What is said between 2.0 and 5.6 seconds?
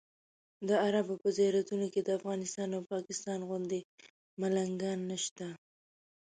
د افغانستان او پاکستان غوندې ملنګان نشته.